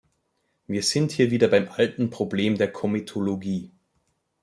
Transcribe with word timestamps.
Wir 0.65 0.81
sind 0.81 1.15
wieder 1.19 1.47
beim 1.47 1.67
alten 1.69 2.09
Problem 2.09 2.57
der 2.57 2.71
Komitologie. 2.73 3.69